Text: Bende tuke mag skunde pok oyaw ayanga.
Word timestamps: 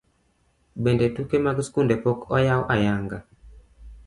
Bende 0.87 1.07
tuke 1.17 1.37
mag 1.45 1.57
skunde 1.67 1.95
pok 2.03 2.19
oyaw 2.35 2.61
ayanga. 2.75 3.19